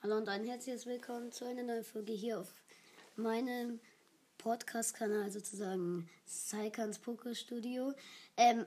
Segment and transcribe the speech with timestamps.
[0.00, 2.54] Hallo und ein herzliches Willkommen zu einer neuen Folge hier auf
[3.16, 3.80] meinem
[4.38, 7.92] Podcast-Kanal sozusagen Saikans Poker-Studio.
[8.36, 8.64] Ähm,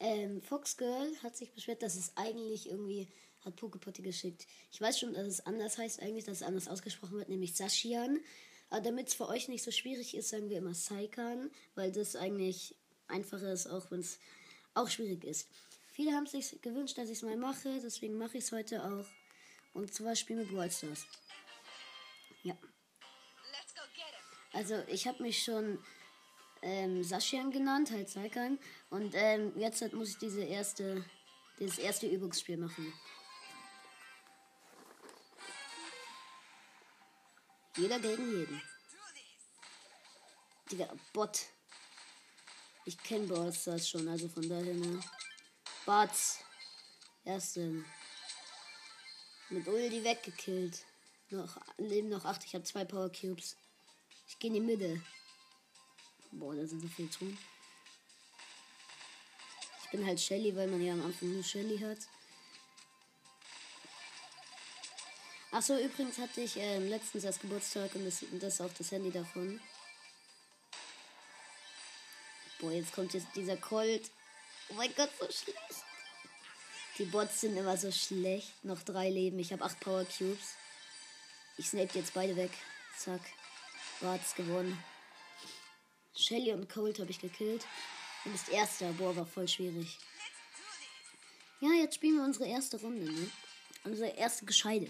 [0.00, 3.06] ähm, Foxgirl hat sich beschwert, dass es eigentlich irgendwie
[3.44, 4.46] hat Pokepotti geschickt.
[4.72, 8.18] Ich weiß schon, dass es anders heißt eigentlich, dass es anders ausgesprochen wird, nämlich Sashian.
[8.70, 12.16] Aber damit es für euch nicht so schwierig ist, sagen wir immer Saikan, weil das
[12.16, 12.74] eigentlich
[13.08, 14.18] einfacher ist, auch wenn es
[14.72, 15.48] auch schwierig ist.
[15.92, 19.04] Viele haben sich gewünscht, dass ich es mal mache, deswegen mache ich es heute auch.
[19.74, 21.04] Und zwar spielen wir Brawl Stars.
[22.42, 22.56] Ja.
[24.52, 25.84] Also ich habe mich schon
[26.62, 28.58] ähm, Saschian genannt, halt Saikan.
[28.88, 31.04] Und ähm, jetzt halt muss ich diese erste,
[31.58, 32.92] dieses erste Übungsspiel machen.
[37.76, 38.62] Jeder gegen jeden.
[40.70, 41.46] Digga, Bot.
[42.84, 45.00] Ich kenne Brawl Stars schon, also von daher, ne?
[45.84, 46.44] Bots.
[47.24, 47.84] Erste.
[49.50, 50.84] Mit Uldi weggekillt.
[51.30, 52.44] Noch, leben noch acht.
[52.44, 53.56] Ich habe zwei Power Cubes.
[54.28, 55.02] Ich gehe in die Mitte.
[56.32, 57.38] Boah, da sind so viele Truhen.
[59.84, 61.98] Ich bin halt Shelly, weil man ja am Anfang nur Shelly hat.
[65.52, 69.12] Achso, übrigens hatte ich äh, letztens erst Geburtstag und das, das ist auch das Handy
[69.12, 69.60] davon.
[72.58, 74.10] Boah, jetzt kommt jetzt dieser Colt.
[74.70, 75.84] Oh mein Gott, so schlecht.
[76.98, 78.52] Die Bots sind immer so schlecht.
[78.64, 79.38] Noch drei Leben.
[79.38, 80.54] Ich habe acht Power Cubes.
[81.56, 82.50] Ich snape jetzt beide weg.
[82.96, 83.20] Zack.
[84.00, 84.78] Bots gewonnen.
[86.16, 87.66] Shelly und Colt habe ich gekillt.
[88.24, 88.92] Du bist erster.
[88.92, 89.98] Boah, war voll schwierig.
[91.60, 93.30] Ja, jetzt spielen wir unsere erste Runde, ne?
[93.84, 94.88] Unsere erste Gescheide.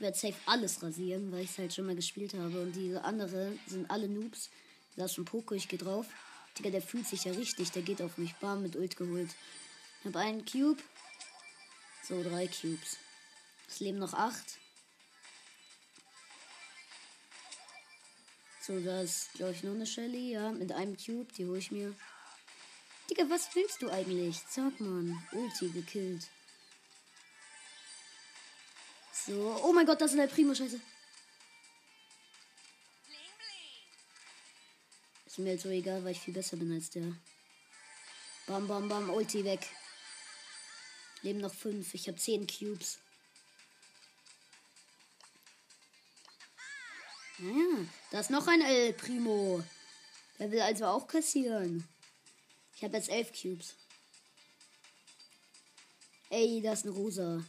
[0.00, 2.62] Ich werde safe alles rasieren, weil ich es halt schon mal gespielt habe.
[2.62, 4.48] Und diese andere sind alle Noobs.
[4.96, 6.06] Da ist schon Poco, ich gehe drauf.
[6.58, 7.70] Digga, der fühlt sich ja richtig.
[7.72, 8.34] Der geht auf mich.
[8.36, 9.28] Bam, mit Ult geholt.
[9.98, 10.82] Ich habe einen Cube.
[12.08, 12.96] So, drei Cubes.
[13.68, 14.56] Es leben noch acht.
[18.62, 20.32] So, da ist, glaube ich, noch eine Shelly.
[20.32, 21.30] Ja, mit einem Cube.
[21.36, 21.94] Die hole ich mir.
[23.10, 24.40] Digga, was willst du eigentlich?
[24.48, 25.14] Sag mal.
[25.32, 26.26] Ulti gekillt.
[29.30, 29.60] So.
[29.62, 30.80] Oh mein Gott, das ist ein Primo, scheiße.
[35.24, 37.14] Ist mir halt so egal, weil ich viel besser bin als der.
[38.48, 39.68] Bam, bam, bam, Ulti weg.
[41.22, 41.94] Leben noch fünf.
[41.94, 42.98] Ich habe zehn Cubes.
[47.38, 49.62] Ja, da ist noch ein El Primo.
[50.40, 51.86] Der will also auch kassieren.
[52.74, 53.76] Ich habe jetzt elf Cubes.
[56.30, 57.44] Ey, da ist ein Rosa.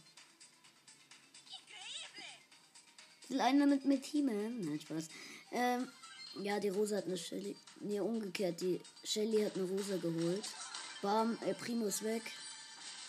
[3.32, 3.98] Will einer mit mir?
[4.12, 5.08] Nein, Spaß.
[5.52, 5.88] Ähm,
[6.42, 7.56] ja, die Rosa hat eine Shelly.
[7.80, 8.60] Nee, umgekehrt.
[8.60, 10.44] Die Shelly hat eine Rosa geholt.
[11.00, 12.22] Bam, El Primo ist weg.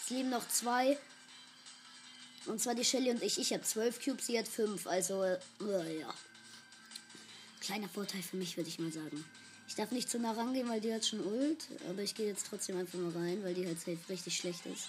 [0.02, 0.98] Es leben noch zwei.
[2.46, 3.38] Und zwar die Shelly und ich.
[3.38, 4.88] Ich habe zwölf Cubes, sie hat fünf.
[4.88, 6.14] Also, äh, ja.
[7.60, 9.26] Kleiner Vorteil für mich, würde ich mal sagen.
[9.68, 11.68] Ich darf nicht zu nah rangehen, weil die hat schon Ult.
[11.90, 14.88] Aber ich gehe jetzt trotzdem einfach mal rein, weil die halt safe richtig schlecht ist.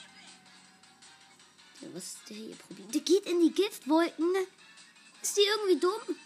[1.81, 2.95] Ja, was ist der hier probiert?
[2.95, 4.47] Der geht in die Giftwolken.
[5.25, 6.17] Ist die irgendwie dumm?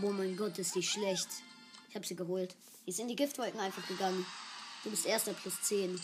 [0.00, 1.28] Oh mein Gott, ist die schlecht.
[1.90, 2.56] Ich habe sie geholt.
[2.86, 4.24] Die in die Giftwolken einfach gegangen.
[4.82, 6.00] Du bist erster plus 10.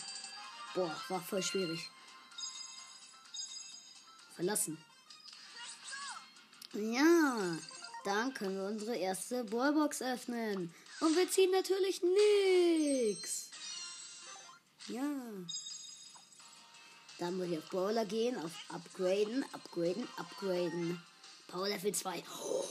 [0.75, 1.89] Boah, war voll schwierig.
[4.35, 4.77] Verlassen.
[6.73, 7.57] Ja,
[8.05, 10.71] dann können wir unsere erste Ballbox öffnen.
[10.99, 13.49] Und wir ziehen natürlich nix.
[14.89, 15.01] Ja.
[17.19, 21.01] Dann muss ich auf Brawler gehen, auf Upgraden, Upgraden, Upgraden.
[21.47, 22.23] Power Level 2.
[22.43, 22.65] Oh,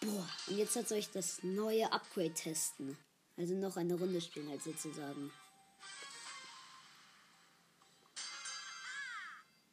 [0.00, 0.28] boah.
[0.48, 2.98] Und jetzt soll ich das neue Upgrade testen.
[3.36, 5.30] Also noch eine Runde spielen, halt sozusagen.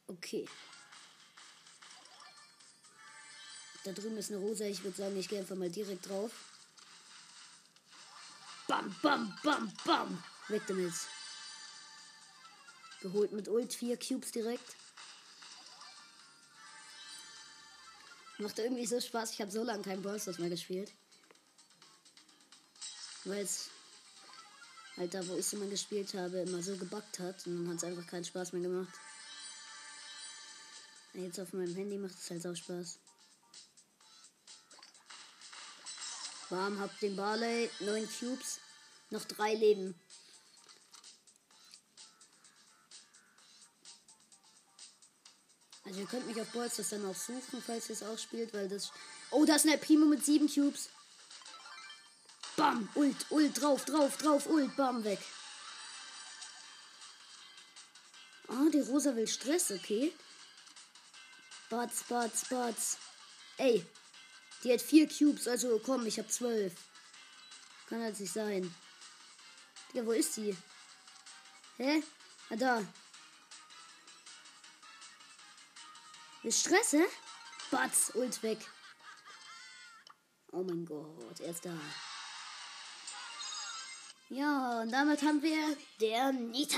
[0.07, 0.47] Okay.
[3.83, 4.65] Da drüben ist eine Rosa.
[4.65, 6.31] Ich würde sagen, ich gehe einfach mal direkt drauf.
[8.67, 10.23] Bam, bam, bam, bam.
[10.47, 10.93] Weg damit.
[13.05, 13.71] Geholt mit Ult.
[13.71, 14.75] Vier Cubes direkt.
[18.39, 19.33] Macht irgendwie so Spaß.
[19.33, 20.91] Ich habe so lange kein Brawl mehr gespielt.
[23.25, 23.69] Weil es
[24.97, 27.45] halt da, wo ich es immer gespielt habe, immer so gebackt hat.
[27.45, 28.93] Und dann hat es einfach keinen Spaß mehr gemacht.
[31.13, 32.97] Jetzt auf meinem Handy macht es halt auch Spaß.
[36.49, 37.69] Bam, hab den Barley.
[37.81, 38.59] Neun Cubes.
[39.11, 39.93] Noch drei Leben.
[45.95, 48.53] Also ihr könnt mich auf Bolz das dann auch suchen, falls ihr es auch spielt,
[48.53, 48.91] weil das.
[49.31, 50.89] Oh, da ist ein Primo mit sieben Cubes.
[52.57, 55.19] Bam, Ult, Ult, drauf, drauf, drauf, Ult, Bam, weg.
[58.49, 60.11] Ah, die Rosa will Stress, okay.
[61.69, 62.97] Batz, Batz, Batz.
[63.55, 63.85] Ey,
[64.65, 66.73] die hat vier Cubes, also komm, ich hab zwölf.
[67.87, 68.75] Kann halt nicht sein.
[69.93, 70.57] Ja, wo ist sie?
[71.77, 72.03] Hä?
[72.49, 72.83] Ah, da.
[76.45, 77.03] Ist Stress, hä?
[77.71, 78.59] Batz, Ult weg.
[80.51, 81.75] Oh mein Gott, er ist da.
[84.29, 86.77] Ja, und damit haben wir der Nita.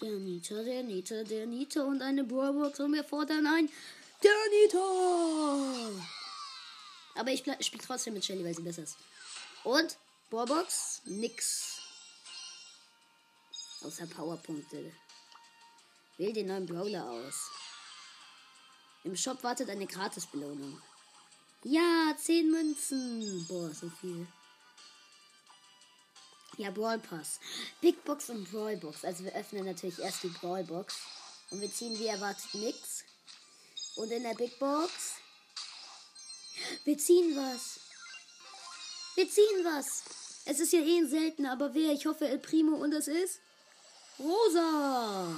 [0.00, 3.68] Der Nita, der Nita, der Nita und eine Brawlbox und wir fordern ein
[4.22, 6.02] der Nita.
[7.16, 8.96] Aber ich spiele trotzdem mit Shelly, weil sie besser ist.
[9.64, 9.98] Und
[10.30, 11.80] Brawlbox, nix.
[13.82, 14.92] Außer Powerpunkte.
[16.16, 17.50] Wähl den neuen Brawler aus.
[19.04, 20.80] Im Shop wartet eine Gratisbelohnung.
[21.64, 23.46] Ja, 10 Münzen.
[23.46, 24.26] Boah, so viel.
[26.56, 27.40] Ja, Brawl Pass.
[27.80, 29.04] Big Box und Brawl Box.
[29.04, 30.96] Also wir öffnen natürlich erst die Brawl Box.
[31.50, 33.04] Und wir ziehen wie erwartet nichts.
[33.96, 35.14] Und in der Big Box.
[36.84, 37.80] Wir ziehen was.
[39.16, 40.04] Wir ziehen was.
[40.44, 41.92] Es ist ja eh ein seltener, aber wer?
[41.92, 43.40] Ich hoffe El Primo und es ist
[44.18, 45.34] Rosa.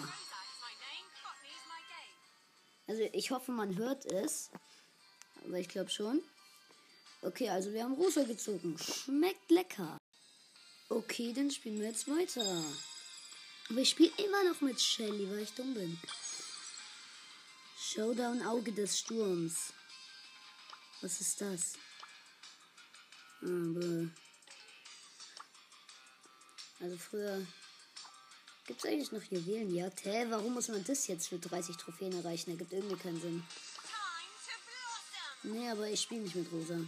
[2.87, 4.51] Also ich hoffe, man hört es.
[5.45, 6.23] Aber ich glaube schon.
[7.23, 8.77] Okay, also wir haben rosa gezogen.
[8.79, 9.99] Schmeckt lecker.
[10.89, 12.65] Okay, dann spielen wir jetzt weiter.
[13.69, 15.99] Aber ich spiele immer noch mit Shelly, weil ich dumm bin.
[17.79, 19.73] Showdown Auge des Sturms.
[21.01, 21.73] Was ist das?
[23.43, 24.11] Aber
[26.81, 27.47] also früher
[28.67, 30.05] Gibt es eigentlich noch Juwelenjagd?
[30.05, 32.51] Hä, warum muss man das jetzt für 30 Trophäen erreichen?
[32.51, 33.45] Da gibt irgendwie keinen Sinn.
[35.45, 36.81] Nee, aber ich spiele nicht mit Rosa.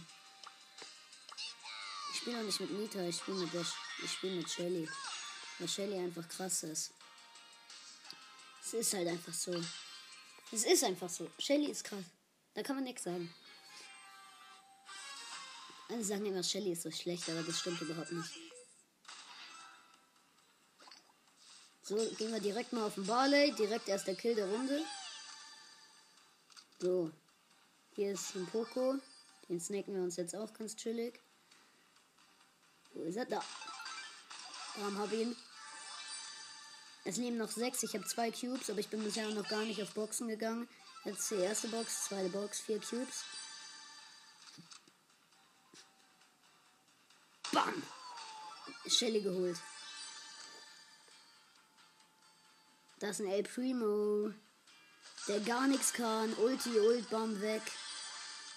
[2.11, 3.49] Ich spiele auch nicht mit Nita, ich spiele mit,
[4.03, 4.89] ich spiel mit Shelly.
[5.57, 6.91] Weil Shelly einfach krass ist.
[8.61, 9.53] Es ist halt einfach so.
[10.51, 11.29] Es ist einfach so.
[11.39, 12.03] Shelly ist krass.
[12.55, 13.33] Da kann man nichts sagen.
[15.87, 18.48] Alle sagen immer, Shelly ist so schlecht, aber das stimmt überhaupt nicht.
[21.89, 23.51] So, gehen wir direkt mal auf den Barley.
[23.53, 24.85] Direkt erst der Kill der Runde.
[26.77, 27.09] So.
[27.95, 28.99] Hier ist ein Poco.
[29.49, 31.19] Den snacken wir uns jetzt auch ganz chillig.
[32.93, 33.25] Wo ist er?
[33.25, 33.43] Da.
[34.79, 35.35] Habe ich ihn?
[37.05, 37.81] Es leben noch sechs.
[37.81, 40.69] Ich habe zwei Cubes, aber ich bin bisher noch gar nicht auf Boxen gegangen.
[41.05, 43.23] Jetzt die erste Box, zweite Box, vier Cubes.
[47.51, 47.81] Bam!
[48.85, 49.57] Shelly geholt.
[52.99, 54.33] Das ist ein El Primo.
[55.27, 56.33] Der gar nichts kann.
[56.33, 57.61] Ulti, Ult, Bam, weg.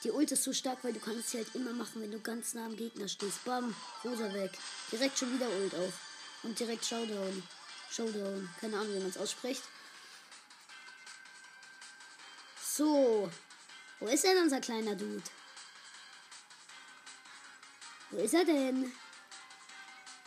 [0.02, 2.54] Die Ult ist so stark, weil du kannst sie halt immer machen, wenn du ganz
[2.54, 3.44] nah am Gegner stehst.
[3.44, 3.74] Bam,
[4.04, 4.50] Rosa weg.
[4.90, 5.92] Direkt schon wieder Ult auf.
[6.42, 7.42] Und direkt Showdown.
[7.90, 8.48] Showdown.
[8.60, 9.62] Keine Ahnung, wie man es ausspricht.
[12.60, 13.30] So.
[14.00, 15.22] Wo ist denn unser kleiner Dude?
[18.10, 18.92] Wo ist er denn?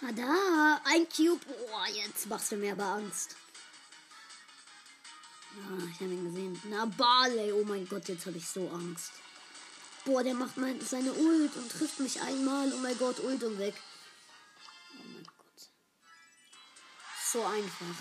[0.01, 0.81] Ah, da.
[0.85, 1.45] Ein Cube.
[1.45, 3.35] Boah, jetzt machst du mir aber Angst.
[5.57, 6.61] Ah, ich habe ihn gesehen.
[6.69, 7.51] Na, Barley.
[7.51, 9.11] Oh mein Gott, jetzt habe ich so Angst.
[10.03, 12.71] Boah, der macht mein, seine Ult und trifft mich einmal.
[12.73, 13.73] Oh mein Gott, Ult und weg.
[14.93, 15.69] Oh mein Gott.
[17.31, 17.95] So einfach.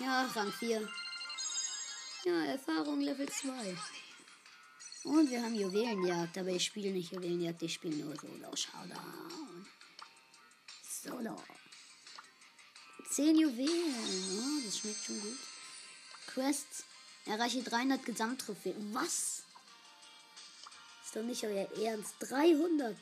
[0.00, 0.88] Ja, Rang 4.
[2.24, 3.76] Ja, Erfahrung Level 2.
[5.04, 9.66] Und wir haben Juwelenjagd, aber ich spiele nicht Juwelenjagd, ich spiele nur Solo Showdown.
[10.82, 11.42] Solo.
[13.10, 14.40] 10 Juwelen.
[14.40, 15.38] Oh, das schmeckt schon gut.
[16.34, 16.84] Quests.
[17.26, 18.92] Erreiche 300 Gesamttrophäen.
[18.92, 19.44] Was?
[21.04, 22.16] Ist doch nicht euer Ernst.
[22.18, 22.96] 300.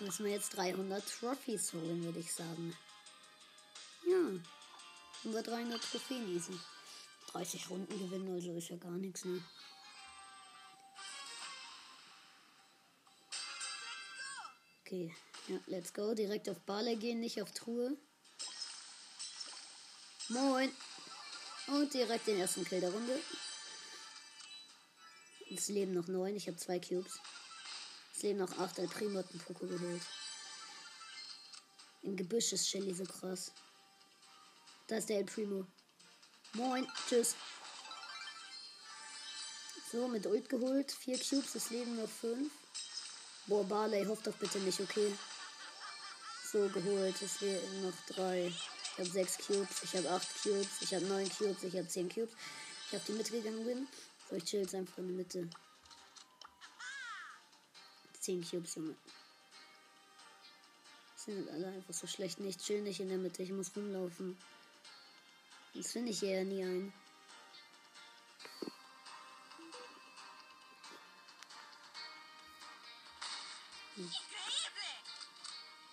[0.00, 2.76] Müssen wir jetzt 300 Trophies holen, würde ich sagen.
[4.06, 5.30] Ja.
[5.30, 6.58] Über 300 Trophäen easy.
[7.32, 9.42] 30 Runden gewinnen, also ist ja gar nichts, ne?
[14.82, 15.14] Okay,
[15.48, 16.14] ja, let's go.
[16.14, 17.96] Direkt auf Barley gehen, nicht auf Truhe.
[20.28, 20.70] Moin.
[21.66, 23.20] Und direkt den ersten Kill der Runde.
[25.50, 26.34] Es leben noch neun.
[26.36, 27.20] Ich habe zwei Cubes.
[28.14, 28.78] Es leben noch acht.
[28.78, 30.02] Ein Primo hat einen Poko geholt.
[32.02, 33.52] Im Gebüsch ist Shelly so krass.
[34.86, 35.66] Da ist der El Primo.
[36.54, 36.86] Moin.
[37.08, 37.34] Tschüss.
[39.92, 40.90] So, mit Ult geholt.
[40.90, 41.54] Vier Cubes.
[41.54, 42.50] Es leben noch fünf.
[43.46, 45.14] Boah, Barley, hofft doch bitte nicht, okay?
[46.50, 47.20] So, geholt.
[47.20, 48.52] Es leben noch drei.
[48.96, 52.08] Ich habe 6 Cubes, ich habe 8 Cubes, ich habe 9 Cubes, ich habe 10
[52.08, 52.32] Cubes.
[52.86, 53.88] Ich habe die mitgegangen bin.
[54.30, 55.50] So, ich chill jetzt einfach in der Mitte.
[58.20, 58.94] 10 Cubes, Junge.
[61.16, 62.38] Sind alle einfach so schlecht.
[62.38, 63.42] Nicht chill nicht in der Mitte.
[63.42, 64.38] Ich muss rumlaufen.
[65.74, 66.92] Das finde ich eher nie ein.
[73.96, 74.12] Hm.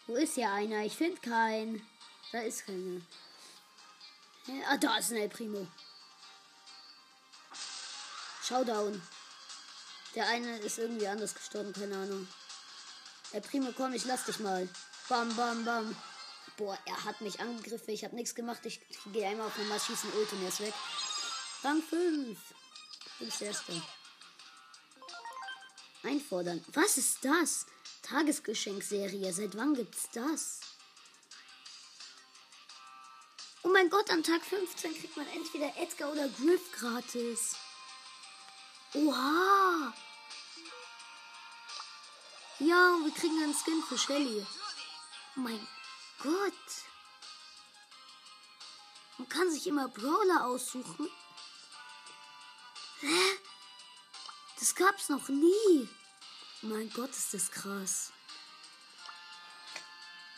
[0.05, 0.86] Wo ist hier einer?
[0.86, 1.90] Ich finde keinen.
[2.32, 3.02] Da ist keiner.
[4.68, 5.68] Ah, da ist ein El Primo.
[8.44, 9.02] Showdown.
[10.16, 12.28] Der eine ist irgendwie anders gestorben, keine Ahnung.
[13.34, 14.68] El Primo, komm, ich lass dich mal.
[15.08, 15.96] Bam, bam, bam.
[16.58, 17.94] Boah, er hat mich angegriffen.
[17.94, 18.66] Ich habe nichts gemacht.
[18.66, 20.74] Ich gehe einmal auf normal schießen, Ult er ist weg.
[21.64, 22.40] Rang 5.
[23.20, 23.82] Du bist der Erste.
[26.04, 26.64] Einfordern.
[26.74, 27.66] Was ist das?
[28.02, 29.32] Tagesgeschenkserie.
[29.32, 30.60] Seit wann gibt's das?
[33.63, 37.56] Oh mein Gott, am Tag 15 kriegt man entweder Edgar oder Griff gratis.
[38.94, 39.94] Oha!
[42.60, 44.46] Ja, wir kriegen einen Skin für Shelly.
[45.36, 45.68] Oh mein
[46.20, 46.53] Gott.
[49.18, 51.10] Man kann sich immer Brawler aussuchen.
[53.00, 53.39] Hä?
[54.60, 55.89] Das gab's noch nie.
[56.63, 58.12] Oh mein Gott, ist das krass.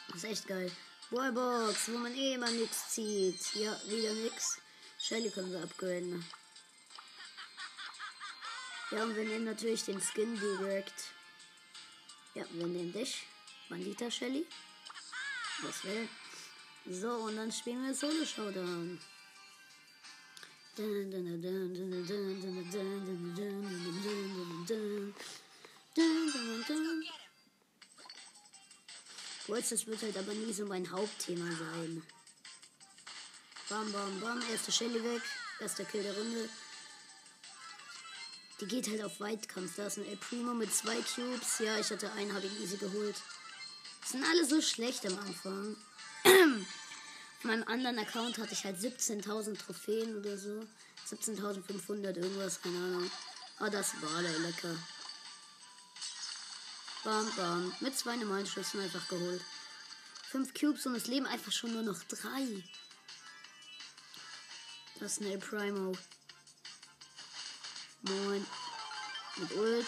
[0.07, 0.71] Das ist echt geil.
[1.13, 3.53] Wallbox, wo man eh immer nichts zieht.
[3.53, 4.59] Ja, wieder nix.
[4.97, 6.25] Shelly können wir upgraden.
[8.91, 11.11] Ja, und wir nehmen natürlich den Skin direkt.
[12.33, 13.27] Ja, wir nehmen dich.
[13.69, 14.45] Bandita Shelly.
[15.61, 16.09] Was will?
[16.89, 18.99] So, und dann spielen wir Solo Showdown.
[29.45, 32.01] Kurz, das wird halt aber nie so mein Hauptthema sein.
[33.69, 34.41] Bam, bam, bam.
[34.51, 35.21] Erste Shelly weg.
[35.59, 36.49] Erster Kill der Runde.
[38.61, 39.75] Die geht halt auf Weitkampf.
[39.75, 41.59] Da ist ein El Primo mit zwei Cubes.
[41.59, 43.15] Ja, ich hatte einen, habe ihn easy geholt.
[44.05, 45.75] Sind alle so schlecht am Anfang.
[47.39, 50.65] Auf meinem anderen Account hatte ich halt 17.000 Trophäen oder so.
[51.09, 53.11] 17.500 irgendwas, keine Ahnung.
[53.59, 54.75] Aber das war der lecker.
[57.03, 57.73] Bam, bam.
[57.81, 59.41] Mit zwei normalen Schüssen einfach geholt.
[60.29, 62.63] Fünf Cubes und es leben einfach schon nur noch drei.
[64.99, 65.91] Das ist ein El Primo.
[68.03, 68.45] Moin.
[69.35, 69.87] Mit Ult.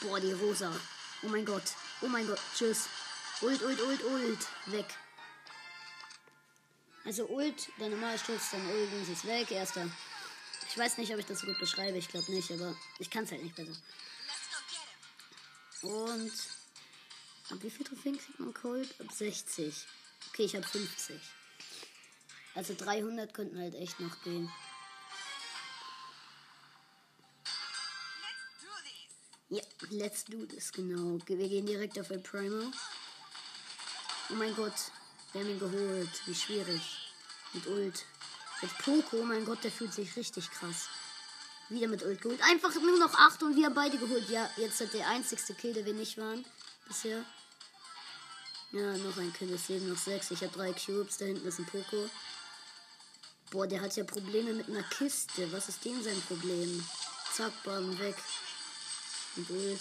[0.00, 0.72] Boah, die Rosa.
[1.22, 1.74] Oh mein Gott.
[2.00, 2.40] Oh mein Gott.
[2.56, 2.88] Tschüss.
[3.42, 4.46] Ult, Ult, Ult, Ult.
[4.66, 4.86] Weg.
[7.04, 9.50] Also Ult, der normale Sturz, dann Ult ist weg.
[9.50, 9.86] Erster.
[10.66, 11.98] Ich weiß nicht, ob ich das so gut beschreibe.
[11.98, 13.76] Ich glaube nicht, aber ich kann es halt nicht besser.
[15.82, 16.32] Und
[17.50, 18.88] ab wie viel Trophäen kriegt man Cold?
[19.00, 19.86] Ab 60.
[20.28, 21.20] Okay, ich habe 50.
[22.54, 24.50] Also 300 könnten halt echt noch gehen.
[29.48, 31.18] Ja, let's do this, genau.
[31.26, 32.70] Wir gehen direkt auf El Primo.
[34.30, 34.92] Oh mein Gott,
[35.32, 36.26] wir haben ihn geholt.
[36.26, 37.10] Wie schwierig.
[37.52, 38.04] Mit Ult.
[38.62, 40.88] Mit Poco, oh mein Gott, der fühlt sich richtig krass.
[41.70, 42.42] Wieder mit Ult geholt.
[42.42, 44.28] Einfach nur noch 8 und wir haben beide geholt.
[44.28, 46.44] Ja, jetzt hat der einzigste Kill, der wir nicht waren.
[46.88, 47.24] Bisher.
[48.72, 49.54] Ja, noch ein Kill.
[49.54, 50.32] Es leben noch 6.
[50.32, 51.18] Ich habe 3 Cubes.
[51.18, 52.10] Da hinten ist ein Poco.
[53.50, 55.50] Boah, der hat ja Probleme mit einer Kiste.
[55.52, 56.84] Was ist dem sein Problem?
[57.32, 58.16] Zack, bam, weg.
[59.36, 59.80] Und Ult.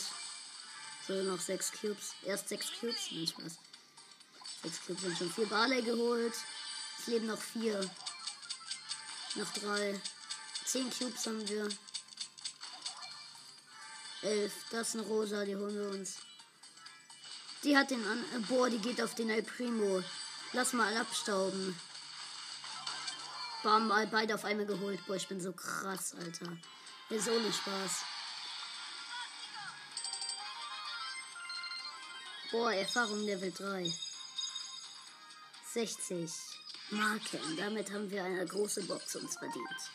[1.07, 2.13] So, noch 6 Cubes.
[2.23, 3.09] Erst 6 Cubes.
[3.09, 3.57] Nein, Spaß.
[4.61, 6.35] 6 Cubes sind schon 4 Barley geholt.
[6.99, 7.79] Es leben noch 4.
[9.35, 9.99] Noch 3.
[10.69, 11.67] 10 Cubes haben wir.
[14.21, 14.53] 11.
[14.69, 16.17] Das ist eine Rosa, die holen wir uns.
[17.63, 18.23] Die hat den an.
[18.35, 20.03] Äh, boah, die geht auf den El Primo.
[20.53, 21.75] Lass mal abstauben.
[23.63, 25.03] Bam, beide auf einmal geholt.
[25.07, 26.55] Boah, ich bin so krass, Alter.
[27.09, 27.91] Ist ohne Spaß.
[32.51, 33.91] Boah, Erfahrung Level 3.
[35.73, 36.31] 60
[36.91, 37.57] Marken.
[37.57, 39.91] Damit haben wir eine große Box uns verdient.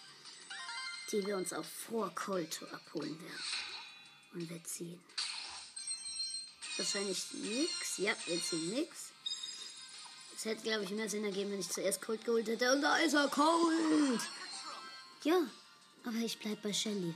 [1.11, 3.45] Die wir uns auch vor Kolto abholen werden.
[4.33, 5.01] Und wir ziehen.
[6.77, 7.99] Wahrscheinlich nix.
[7.99, 9.11] Ja, wir ziehen nix.
[10.37, 12.73] Es hätte, glaube ich, mehr Sinn ergeben, wenn ich zuerst Cold geholt hätte.
[12.73, 14.21] Und da ist er Cold.
[15.23, 15.41] Ja,
[16.05, 17.15] aber ich bleib bei Shelly.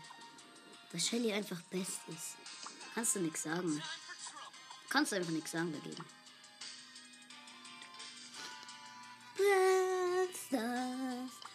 [0.92, 2.36] Weil Shelly einfach best ist.
[2.94, 3.82] Kannst du nichts sagen.
[4.88, 6.04] Kannst du einfach nichts sagen dagegen.
[10.48, 11.47] Stars.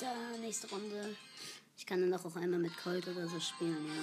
[0.00, 1.16] Da, nächste Runde.
[1.76, 4.02] Ich kann dann auch einmal mit Colt oder so spielen, ja.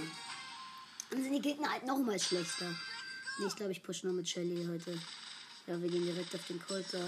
[1.09, 2.69] Dann sind die Gegner halt noch mal schlechter.
[3.39, 4.99] Nee, ich glaube, ich push nur mit Shelly heute.
[5.67, 7.07] Ja, wir gehen direkt auf den Colt da.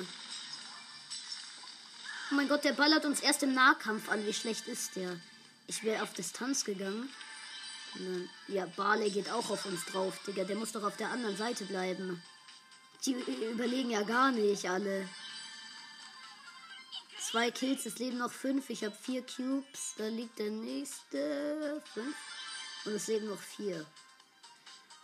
[2.31, 4.25] Oh mein Gott, der ballert uns erst im Nahkampf an.
[4.25, 5.19] Wie schlecht ist der?
[5.67, 7.09] Ich wäre auf Distanz gegangen.
[7.95, 10.43] Dann, ja, Barley geht auch auf uns drauf, Digga.
[10.43, 12.21] Der muss doch auf der anderen Seite bleiben.
[13.05, 13.13] Die
[13.51, 15.07] überlegen ja gar nicht alle.
[17.29, 18.71] Zwei Kills, es leben noch fünf.
[18.71, 19.93] Ich habe vier Cubes.
[19.99, 21.79] Da liegt der nächste.
[21.93, 22.15] Fünf.
[22.85, 23.85] Und es leben noch vier.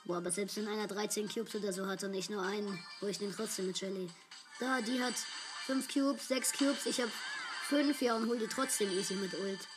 [0.06, 3.06] Boah, aber selbst wenn einer 13 Cubes oder so hat und ich nur einen, wo
[3.06, 4.10] ich den trotzdem mit Shelly.
[4.60, 5.14] Da, die hat
[5.68, 6.88] 5 Cubes, 6 Cubes.
[6.88, 7.12] Ich habe
[7.68, 9.68] 5, ja, und hol die trotzdem easy mit Ult.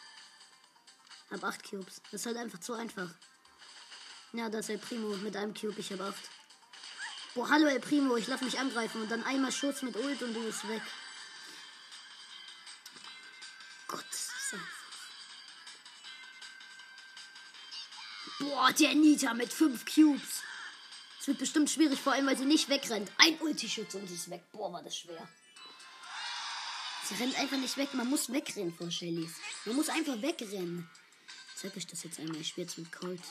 [1.30, 2.00] Hab 8 Cubes.
[2.10, 3.10] Das ist halt einfach zu einfach.
[4.32, 5.78] Ja, das ist El Primo mit einem Cube.
[5.78, 6.14] Ich habe 8.
[7.34, 10.32] Boah, hallo El Primo, ich lass mich angreifen und dann einmal Schutz mit Ult und
[10.32, 10.80] du bist weg.
[18.38, 20.42] Boah, der Nita mit 5 Cubes.
[21.20, 23.10] Es wird bestimmt schwierig, vor allem weil sie nicht wegrennt.
[23.18, 24.42] Ein Ulti-Schutz und sie ist weg.
[24.52, 25.28] Boah, war das schwer.
[27.08, 27.92] Sie rennt einfach nicht weg.
[27.94, 29.32] Man muss wegrennen vor Shellys.
[29.64, 30.88] Man muss einfach wegrennen.
[31.56, 32.40] Zeig euch das jetzt einmal.
[32.40, 33.22] Ich spiele jetzt mit Colt.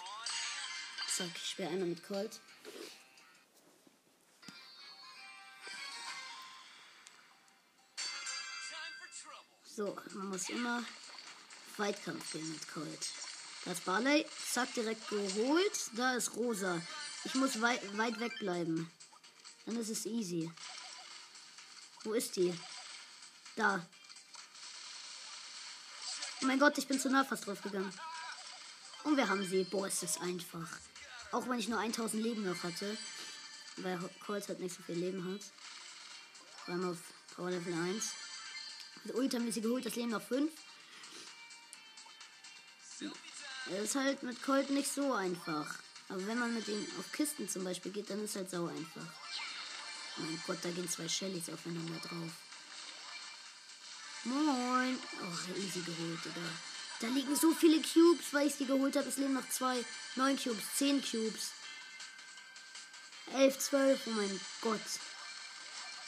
[1.08, 2.40] Zack, ich spiele einmal mit Colt.
[9.64, 10.84] So, man muss immer
[11.78, 13.08] Weitkampf gehen mit Colt.
[13.66, 15.92] Das Barley, zack, direkt geholt.
[15.94, 16.82] Da ist Rosa.
[17.26, 18.90] Ich muss wei weit weg bleiben.
[19.66, 20.52] Dann ist es easy.
[22.04, 22.58] Wo ist die?
[23.56, 23.86] Da.
[26.42, 27.92] Oh mein Gott, ich bin zu nah fast drauf gegangen.
[29.04, 29.64] Und wir haben sie.
[29.66, 30.70] Boah, ist das einfach.
[31.32, 32.98] Auch wenn ich nur 1000 Leben noch hatte.
[33.78, 35.42] Weil Colts halt nicht so viel Leben hat.
[36.64, 36.98] Vor allem auf
[37.36, 38.14] Power Level 1.
[39.04, 40.52] Mit Ult haben geholt, das Leben noch 5.
[43.70, 45.76] Das ist halt mit Colt nicht so einfach.
[46.10, 49.08] Aber wenn man mit ihm auf Kisten zum Beispiel geht, dann ist halt sau einfach.
[50.18, 52.32] Oh mein Gott, da gehen zwei Shellys aufeinander drauf.
[54.24, 54.98] Moin.
[55.22, 56.42] Oh, easy geholt, Digga.
[57.00, 59.08] Da liegen so viele Cubes, weil ich sie geholt habe.
[59.08, 59.84] Es leben noch zwei.
[60.16, 61.52] Neun Cubes, zehn Cubes.
[63.34, 64.00] Elf, zwölf.
[64.06, 64.82] Oh mein Gott.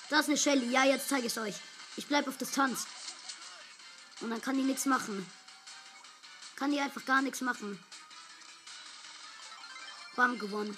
[0.10, 0.72] Da ist eine Shelly.
[0.72, 1.56] Ja, jetzt zeige ich es euch.
[1.98, 2.88] Ich bleibe auf Distanz.
[4.22, 5.26] Und dann kann die nichts machen.
[6.60, 7.82] Kann die einfach gar nichts machen.
[10.18, 10.78] Bam, gewonnen.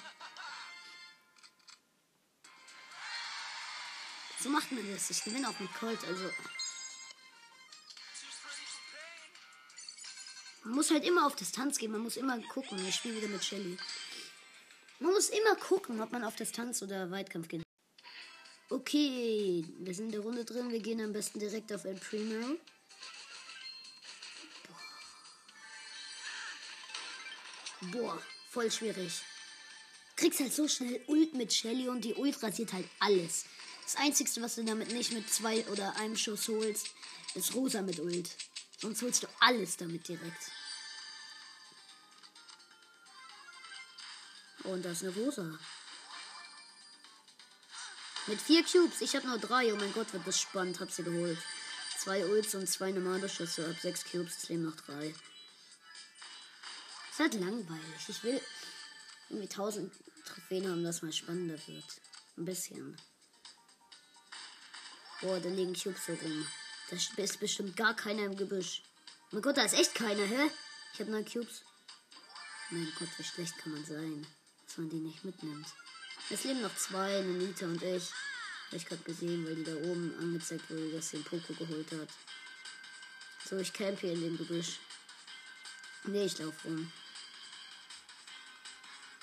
[4.40, 5.10] So macht man das.
[5.10, 6.30] Ich gewinne auch mit Colt, also.
[10.64, 12.78] Man muss halt immer auf Distanz gehen, man muss immer gucken.
[12.88, 13.78] Ich spiele wieder mit Shelly.
[15.00, 17.64] Man muss immer gucken, ob man auf Distanz oder Weitkampf geht.
[18.70, 20.72] Okay, wir sind in der Runde drin.
[20.72, 22.58] Wir gehen am besten direkt auf El Primo.
[27.82, 29.22] Boah, voll schwierig.
[30.16, 33.46] Kriegst halt so schnell Ult mit Shelly und die Ult rasiert halt alles.
[33.84, 36.88] Das Einzige, was du damit nicht mit zwei oder einem Schuss holst,
[37.34, 38.30] ist Rosa mit Ult.
[38.80, 40.52] Sonst holst du alles damit direkt.
[44.64, 45.60] Und das ist eine Rosa.
[48.28, 49.02] Mit vier Cubes.
[49.02, 49.74] Ich habe nur drei.
[49.74, 50.80] Oh mein Gott, wird das spannend.
[50.80, 51.40] Hab sie geholt.
[51.98, 53.68] Zwei Ults und zwei normale Schüsse.
[53.68, 54.38] Ab sechs Cubes.
[54.38, 55.14] Es leben noch drei.
[57.22, 58.10] Halt langweilig.
[58.10, 58.42] Ich will
[59.30, 59.94] irgendwie tausend
[60.26, 61.86] Trophäen haben, dass mal spannender wird.
[62.36, 62.98] Ein bisschen.
[65.22, 66.48] Boah, da liegen Cubes rum.
[66.90, 68.82] Da ist bestimmt gar keiner im Gebüsch.
[69.30, 70.50] Mein Gott, da ist echt keiner, hä?
[70.94, 71.62] Ich habe neun Cubes.
[72.72, 74.26] Mein Gott, wie schlecht kann man sein,
[74.66, 75.68] dass man die nicht mitnimmt.
[76.32, 78.10] Es leben noch zwei, Nita und ich.
[78.66, 81.92] Habe ich gerade gesehen, weil die da oben angezeigt wurde, dass sie einen Poko geholt
[81.92, 82.10] hat.
[83.48, 84.80] So, ich camp hier in dem Gebüsch.
[86.06, 86.92] Nee, ich laufe rum.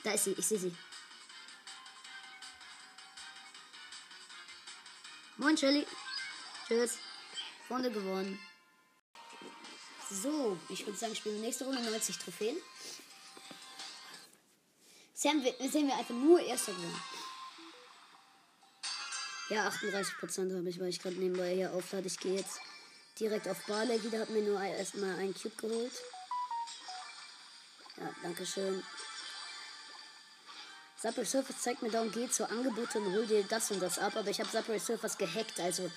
[0.08, 0.74] Da ist sie, ich sehe sie.
[5.36, 5.86] Moin, Shelly.
[6.66, 6.96] Tschüss.
[7.68, 8.40] Runde gewonnen.
[10.10, 12.56] So, ich würde sagen, spielen wir nächste Runde 90 Trophäen.
[15.20, 17.02] Wir, sehen wir einfach nur erster gewonnen.
[19.50, 22.06] Ja, 38% habe ich, weil ich gerade nebenbei hier auflade.
[22.06, 22.60] Ich gehe jetzt
[23.20, 24.20] direkt auf Barley wieder.
[24.20, 25.92] Hat mir nur erstmal einen Cube geholt.
[27.98, 28.82] Ja, danke schön.
[31.00, 34.16] Subway Surfers zeigt mir darum, geh zu Angebote und hol dir das und das ab.
[34.16, 35.60] Aber ich habe Subway Surfers gehackt.
[35.60, 35.90] Also,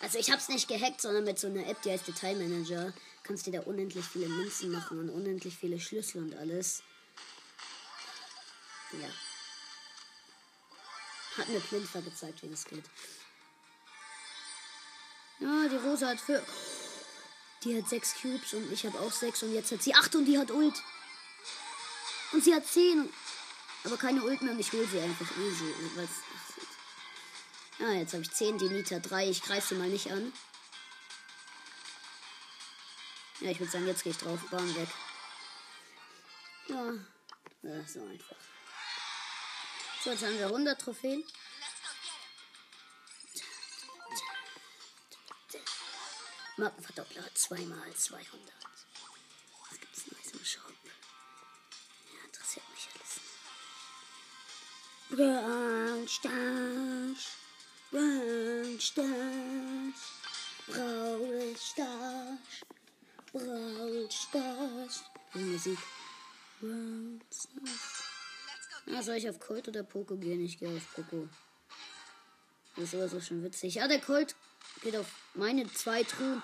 [0.00, 2.92] also ich habe es nicht gehackt, sondern mit so einer App, die heißt Detail Manager.
[3.22, 6.82] Kannst dir da unendlich viele Münzen machen und unendlich viele Schlüssel und alles.
[8.92, 9.08] Ja.
[11.38, 12.84] Hat mir Plinfer gezeigt, wie das geht.
[15.40, 16.44] Ja, die Rosa hat für.
[17.64, 20.26] Die hat sechs Cubes und ich habe auch sechs und jetzt hat sie acht und
[20.26, 20.82] die hat Ult.
[22.32, 23.08] Und sie hat zehn.
[23.84, 25.74] Aber keine Ult mehr und ich hole sie einfach easy.
[27.78, 29.30] Ja, jetzt habe ich 10, die Nita 3.
[29.30, 30.32] Ich greife sie mal nicht an.
[33.40, 34.40] Ja, ich würde sagen, jetzt gehe ich drauf.
[34.50, 34.88] Bahn weg.
[36.66, 36.92] Ja,
[37.62, 38.36] ja, so einfach.
[40.02, 41.24] So, jetzt haben wir 100 Trophäen.
[46.56, 48.28] Markenverdoppler zweimal 200.
[55.10, 55.18] alles.
[55.18, 57.36] Brawl Stars.
[57.90, 60.00] Brawl Stars.
[60.66, 62.38] Brawl Stars.
[63.32, 65.04] Brawl Stars.
[65.34, 65.78] Die Musik.
[66.60, 68.04] Brawl Stars.
[68.94, 70.44] Ah, soll ich auf Colt oder Poco gehen?
[70.44, 71.28] Ich gehe auf Poco.
[72.76, 73.74] Das ist aber so schon witzig.
[73.74, 74.34] Ja, der Colt
[74.82, 76.42] geht auf meine zwei Truhen.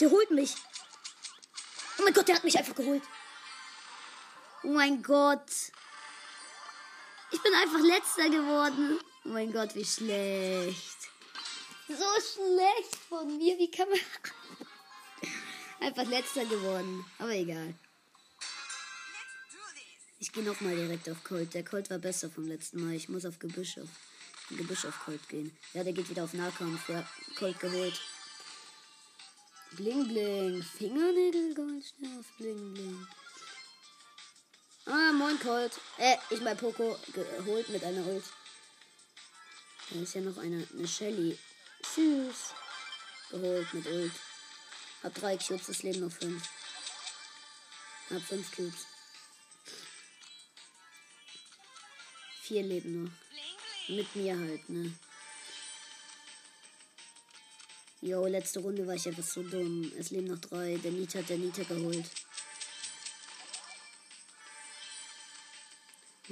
[0.00, 0.54] Der holt mich.
[1.98, 3.02] Oh mein Gott, der hat mich einfach geholt.
[4.64, 5.50] Oh mein Gott.
[7.32, 8.98] Ich bin einfach letzter geworden.
[9.24, 10.98] Oh mein Gott, wie schlecht.
[11.88, 13.58] So schlecht von mir.
[13.58, 13.98] Wie kann man.
[15.80, 17.04] einfach letzter geworden.
[17.18, 17.74] Aber egal.
[20.18, 21.52] Ich gehe nochmal direkt auf Colt.
[21.54, 22.94] Der Colt war besser vom letzten Mal.
[22.94, 23.88] Ich muss auf Gebüsch auf,
[24.50, 25.56] Gebüsch auf Colt gehen.
[25.74, 26.88] Ja, der geht wieder auf Nahkampf.
[26.88, 27.04] Ja,
[27.36, 28.00] Colt geholt.
[29.72, 30.62] Bling Bling.
[30.62, 32.26] Fingernägel Goldschnerf.
[32.38, 33.06] Bling Bling.
[34.86, 35.78] Ah, moin Colt.
[35.98, 38.24] Äh, ich mein Poco geholt mit einer Ult.
[39.90, 41.38] Da ist ja noch eine, eine Shelly.
[41.94, 42.54] Süß.
[43.30, 44.12] Geholt mit Ult.
[45.04, 46.48] Hab drei Cubes, das Leben noch fünf.
[48.10, 48.86] Hab fünf Cubes.
[52.42, 53.12] Vier Leben noch.
[53.88, 54.92] Mit mir halt, ne?
[58.00, 59.92] Jo, letzte Runde war ich einfach so dumm.
[59.96, 60.76] Es leben noch drei.
[60.78, 62.06] Der Nita hat der Nita geholt.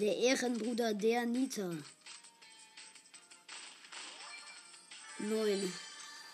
[0.01, 1.77] Der Ehrenbruder der Nita.
[5.19, 5.73] Neun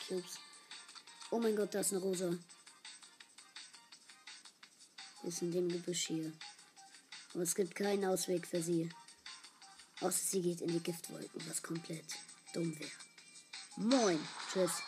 [0.07, 0.39] Cubes.
[1.33, 2.33] Oh mein Gott, da ist eine Rosa.
[5.25, 6.33] Ist in dem Gebüsch hier.
[7.35, 8.89] Aber es gibt keinen Ausweg für sie.
[10.01, 12.07] Außer sie geht in die Giftwolken, was komplett
[12.55, 12.91] dumm wäre.
[13.75, 14.29] Moin.
[14.53, 14.81] Tschüss.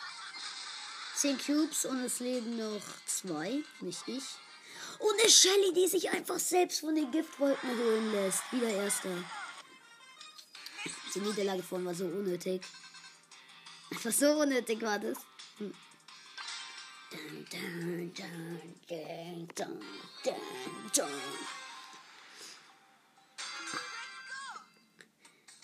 [1.15, 4.23] 10 Cubes und es leben noch zwei, nicht ich.
[4.99, 8.43] Und eine Shelly, die sich einfach selbst von den Giftwolken holen lässt.
[8.51, 9.09] Wieder erster.
[11.15, 12.61] Die Niederlage vorhin war so unnötig.
[13.91, 15.17] Einfach so unnötig war das.
[15.57, 15.73] Hm.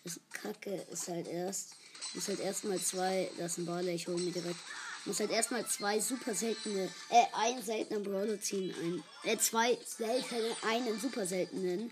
[0.04, 1.76] Das Kacke ist halt erst.
[2.14, 3.30] Muss halt erstmal zwei.
[3.38, 4.60] Das ist ein Brawler, ich hole mir direkt.
[5.06, 6.90] Muss halt erstmal zwei super seltene.
[7.10, 8.74] Äh, einen seltenen Brawler ziehen.
[8.82, 11.92] Ein, äh, zwei seltene, einen super seltenen.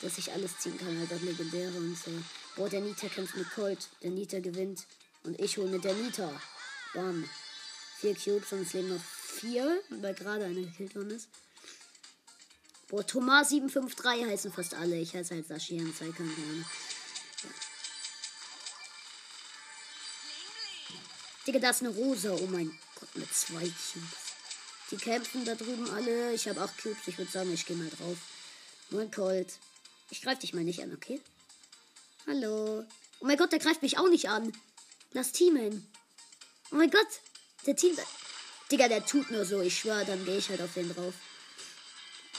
[0.00, 2.10] Dass ich alles ziehen kann, halt auch legendäre und so.
[2.56, 3.88] Boah, der Nita kämpft mit Colt.
[4.02, 4.86] Der Nita gewinnt.
[5.24, 6.30] Und ich hole mit der Nita.
[6.94, 7.28] Bam.
[8.00, 11.28] Vier Cubes und es leben noch vier, weil gerade einer gekillt worden ist.
[12.88, 14.96] Boah, Thomas 753 heißen fast alle.
[14.96, 16.30] Ich heiße halt Sashi und Zeikan.
[21.46, 22.32] Digga, da ist eine Rosa.
[22.32, 24.34] Oh mein Gott, mit zwei Cubes.
[24.90, 26.32] Die kämpfen da drüben alle.
[26.32, 27.06] Ich habe auch Cubes.
[27.06, 28.16] Ich würde sagen, ich gehe mal drauf.
[28.90, 29.58] Moin Colt.
[30.10, 31.20] Ich greife dich mal nicht an, okay?
[32.26, 32.84] Hallo.
[33.20, 34.52] Oh mein Gott, der greift mich auch nicht an.
[35.12, 35.86] Lass teamen.
[36.70, 37.08] Oh mein Gott.
[37.66, 37.96] Der Team.
[38.70, 39.60] Digga, der tut nur so.
[39.60, 41.14] Ich schwöre, dann gehe ich halt auf den drauf.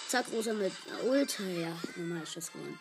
[0.08, 1.44] Zack, Rosa mit Ultra.
[1.44, 2.80] Ja, normal Schuss gewonnen.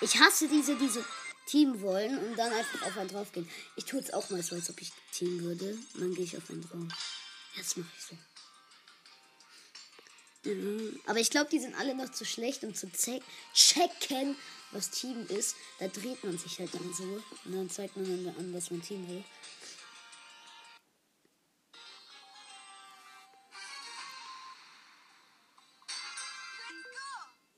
[0.00, 1.04] Ich hasse diese, diese
[1.48, 3.48] Team wollen und dann einfach auf einen drauf gehen.
[3.76, 5.78] Ich tue es auch mal so, als ob ich Team würde.
[5.94, 6.82] Und dann gehe ich auf einen drauf.
[7.56, 8.04] Jetzt mache ich
[10.44, 10.50] so.
[10.50, 11.00] Mhm.
[11.06, 12.90] Aber ich glaube, die sind alle noch zu schlecht, um zu
[13.54, 14.36] checken,
[14.72, 15.56] was Team ist.
[15.78, 17.22] Da dreht man sich halt dann so.
[17.44, 19.24] Und dann zeigt man dann an, was man Team will.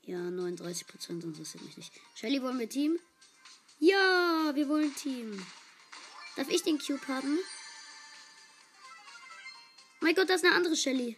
[0.02, 1.92] Ja, 39 Prozent, sonst interessiert mich nicht.
[2.14, 2.98] Shelly, wollen wir Team?
[3.80, 5.44] Ja, wir wollen Team.
[6.36, 7.38] Darf ich den Cube haben?
[10.00, 11.16] Mein Gott, da ist eine andere Shelly.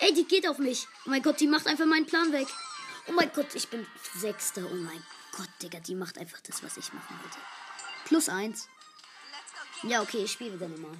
[0.00, 0.88] Ey, die geht auf mich.
[1.06, 2.48] Oh mein Gott, die macht einfach meinen Plan weg.
[3.06, 4.62] Oh mein Gott, ich bin Sechster.
[4.68, 5.02] Oh mein
[5.36, 7.38] Gott, Digga, die macht einfach das, was ich machen wollte.
[8.04, 8.68] Plus eins.
[9.84, 10.98] Ja, okay, ich spiele wieder nochmal.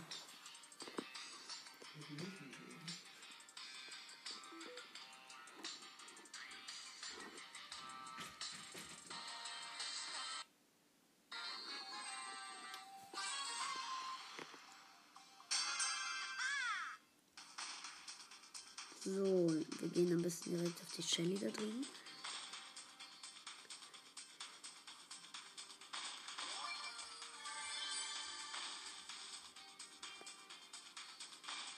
[19.08, 19.48] So,
[19.80, 21.86] wir gehen am besten direkt auf die Shelly da drüben.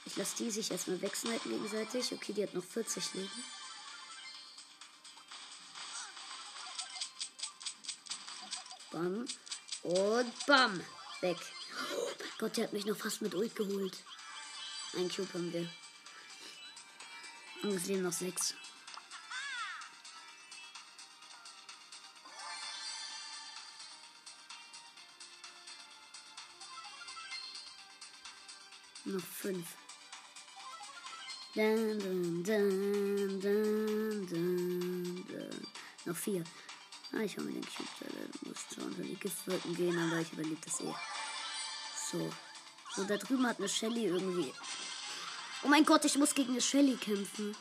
[0.06, 2.12] Ich lasse die sich erstmal wegsnipen gegenseitig.
[2.12, 3.44] Okay, die hat noch 40 Leben.
[8.90, 9.24] Bam.
[9.84, 10.80] Und bam.
[11.20, 11.38] Weg.
[11.94, 14.02] Oh mein Gott, der hat mich noch fast mit Ult geholt.
[14.94, 15.70] Ein Cube haben wir.
[17.62, 18.54] Und es leben noch sechs.
[29.04, 29.66] Noch fünf.
[31.54, 32.90] Dun, dun, dun.
[36.06, 36.44] Noch vier.
[37.12, 37.88] Ah, ich habe mir den Cube.
[38.00, 40.94] Der muss zwar unter die Giftwolken gehen, aber ich überlebe das eh.
[42.10, 42.32] So.
[42.94, 44.52] So, da drüben hat eine Shelly irgendwie.
[45.62, 47.54] Oh mein Gott, ich muss gegen eine Shelly kämpfen.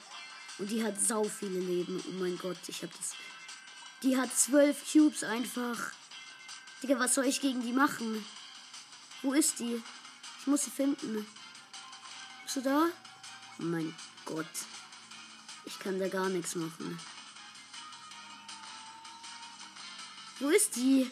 [0.58, 2.02] Und die hat sau viele Leben.
[2.08, 3.14] Oh mein Gott, ich hab das.
[4.04, 5.92] Die hat zwölf Cubes einfach.
[6.82, 8.26] Digga, was soll ich gegen die machen?
[9.22, 9.82] Wo ist die?
[10.40, 11.28] Ich muss sie finden.
[12.44, 12.88] Bist du da?
[13.60, 13.94] Oh mein
[14.26, 14.46] Gott.
[15.66, 16.98] Ich kann da gar nichts machen.
[20.40, 21.12] Wo ist die?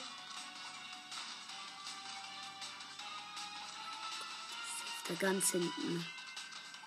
[5.09, 6.05] Da ganz hinten.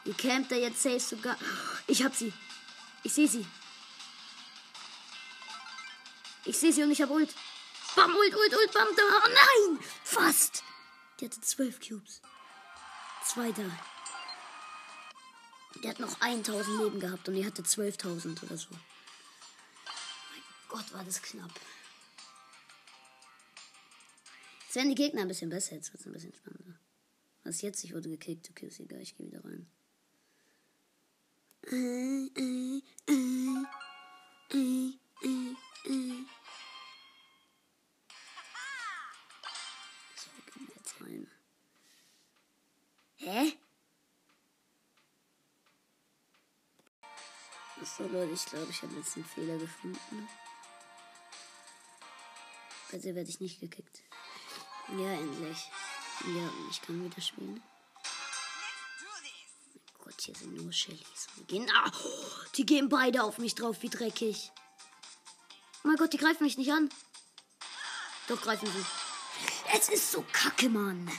[0.05, 1.37] Die campt da jetzt safe sogar.
[1.87, 2.33] Ich hab sie.
[3.03, 3.47] Ich sehe sie.
[6.45, 7.35] Ich sehe sie und ich hab Ult.
[7.95, 9.03] Bam, Ult, Ult, Ult, bam, da.
[9.03, 9.79] Oh nein!
[10.05, 10.63] Fast!
[11.19, 12.23] Die hatte zwölf Cubes.
[13.25, 13.71] Zwei da.
[15.83, 18.69] Der hat noch 1000 Leben gehabt und die hatte 12.000 oder so.
[18.71, 21.53] Mein Gott, war das knapp.
[24.65, 25.75] Jetzt werden die Gegner ein bisschen besser.
[25.75, 26.79] Jetzt wird es ein bisschen spannender.
[27.45, 27.83] Was jetzt?
[27.85, 28.51] Ich wurde gekickt.
[28.51, 29.01] Okay, ist egal.
[29.01, 29.51] Ich gehe wieder rein.
[29.51, 29.67] Äh, äh, äh, äh, äh, äh.
[29.67, 31.50] So, gehen wir jetzt rein.
[48.01, 50.29] So, Leute, ich glaube, ich habe jetzt einen Fehler gefunden.
[52.91, 54.01] Bitte werde ich nicht gekickt.
[54.97, 55.71] Ja, endlich.
[56.27, 57.63] Ja, ich kann wieder spielen.
[60.21, 60.71] Gott, hier sind nur.
[60.71, 61.91] Die gehen, ah,
[62.57, 64.51] die gehen beide auf mich drauf, wie dreckig.
[65.83, 66.91] Oh mein Gott, die greifen mich nicht an.
[68.29, 68.85] Doch, greifen sie.
[69.75, 71.11] Es ist so kacke, Mann.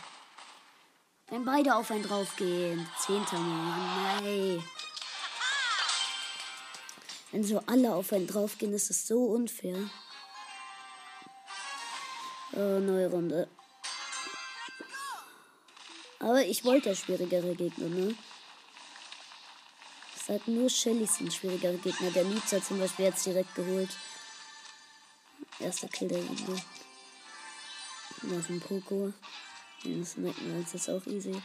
[1.29, 2.87] Wenn beide auf einen draufgehen.
[2.99, 4.23] Zehnter, Mann.
[4.23, 4.63] Nein.
[7.31, 9.89] Wenn so alle auf einen draufgehen, ist es so unfair.
[12.53, 13.47] Oh, neue Runde.
[16.19, 18.15] Aber ich wollte schwierigere Gegner, ne?
[20.31, 22.09] Hat nur Shelly sind schwierigere Gegner.
[22.09, 23.89] Der Nizza zum Beispiel jetzt direkt geholt.
[25.59, 26.61] Erster Kill der Runde.
[28.21, 29.11] Nach dem Poco.
[29.83, 31.35] Das McNulls ist auch easy.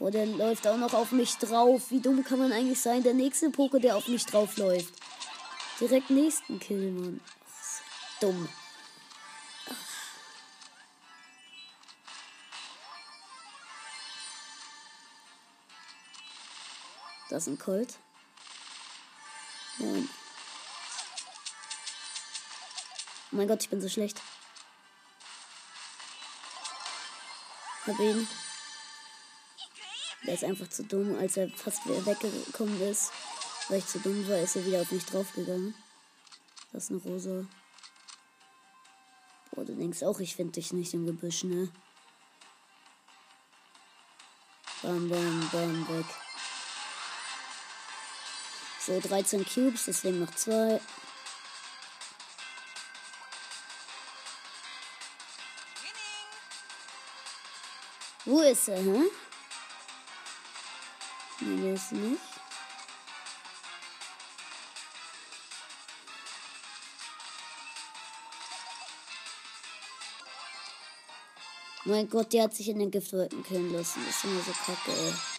[0.00, 1.90] Boah, der läuft auch noch auf mich drauf.
[1.90, 3.04] Wie dumm kann man eigentlich sein?
[3.04, 4.92] Der nächste Poco, der auf mich drauf läuft.
[5.78, 7.20] Direkt nächsten Kill, Mann.
[8.20, 8.48] So dumm.
[17.30, 17.98] Das ist ein Colt.
[19.78, 20.08] Nein.
[23.32, 24.22] Oh mein Gott, ich bin so schlecht.
[27.86, 28.26] Hab ihn.
[30.24, 33.12] Der ist einfach zu dumm, als er fast weggekommen ist.
[33.68, 35.74] Weil ich zu dumm war, ist er wieder auf mich draufgegangen.
[36.72, 37.46] Das ist eine Rosa.
[39.50, 41.70] Boah, du denkst auch, ich finde dich nicht im Gebüsch, ne?
[44.82, 46.06] Bam, bam, bam, weg.
[48.86, 50.80] So, 13 Cubes, deswegen noch zwei.
[58.24, 59.02] Wo ist er, hä?
[61.40, 62.20] Nee, der ist nicht.
[71.84, 74.00] Mein Gott, der hat sich in den Giftwolken killen lassen.
[74.06, 75.35] Das ist immer so kacke, ey.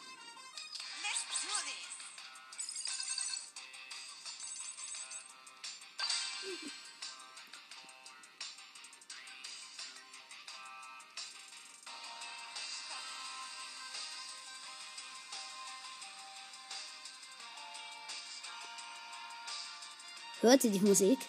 [20.47, 21.19] Hört ihr die Musik?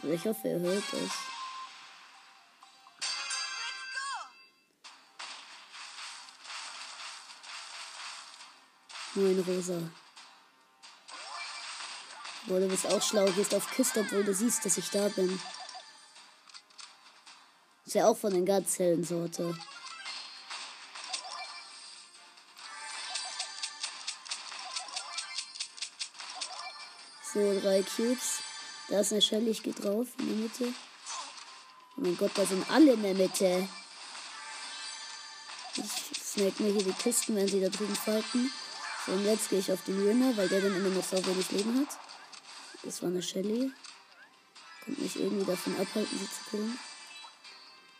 [0.00, 1.10] Also ich hoffe, ihr hört es.
[9.14, 9.82] Moin Rosa.
[12.46, 15.38] Boah, du bist auch schlau, gehst auf Küste, obwohl du siehst, dass ich da bin.
[17.84, 19.54] Ist ja auch von den ganz hellen Sorte.
[27.32, 28.40] So, drei Cubes.
[28.88, 30.74] Da ist eine Shelly, ich gehe drauf in die Mitte.
[31.96, 33.68] Oh mein Gott, da sind alle in der Mitte.
[35.76, 38.50] Ich snake mir hier die Kisten, wenn sie da drüben falten.
[39.06, 41.50] So, und jetzt gehe ich auf den Winner, weil der dann immer noch so wenig
[41.52, 41.96] Leben hat.
[42.82, 43.70] Das war eine Shelly.
[44.84, 46.78] Kommt mich irgendwie davon abhalten, sie zu killen.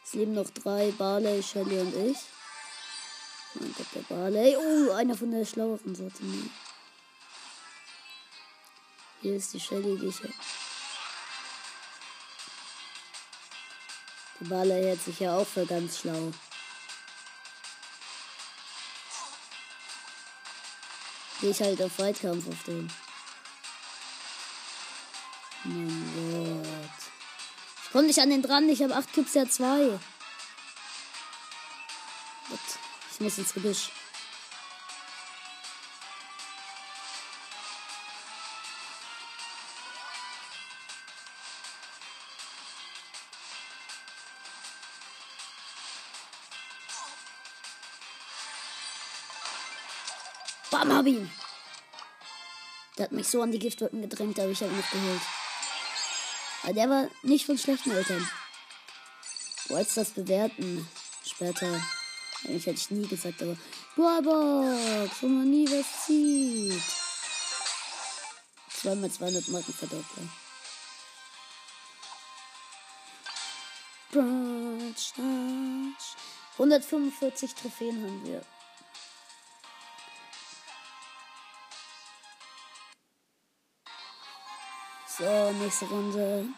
[0.05, 2.19] Es leben noch drei, Barley, Shelly und ich.
[3.55, 4.57] Oh mein Gott, der Barley.
[4.57, 6.25] Oh, einer von der schlaueren Sorte.
[9.23, 10.21] Hier ist die Shelly, die ich
[14.41, 16.33] Der Barley hält sich ja auch für ganz schlau.
[21.41, 22.91] Gehe ich halt auf Weitkampf auf den.
[25.65, 26.91] Mein Gott.
[27.85, 28.69] Ich komme nicht an den dran.
[28.71, 29.99] Ich habe 8 Cubes, ja 2.
[33.13, 33.91] Ich muss ins Gebüsch.
[51.01, 51.31] Hab ihn.
[52.99, 55.23] Der hat mich so an die Giftwolken gedrängt, habe ich halt noch geholt.
[56.63, 58.31] Aber der war nicht von schlechten Eltern.
[59.69, 60.87] Wolltest das bewerten?
[61.25, 61.83] Später.
[62.45, 63.57] Eigentlich hätte ich nie gesagt, aber.
[63.97, 66.83] Brawlbox, wo man nie was sieht.
[68.69, 70.29] Zweimal 200 Marken Verdoppler.
[74.13, 75.13] Brunch,
[76.59, 78.43] 145 Trophäen haben wir.
[85.21, 86.49] So, nächste Runde.